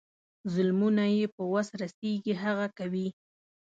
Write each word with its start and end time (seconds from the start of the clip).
ظلمونه 0.53 1.03
یې 1.17 1.25
په 1.35 1.43
وس 1.51 1.67
رسیږي 1.81 2.33
هغه 2.43 2.67
کوي. 2.77 3.07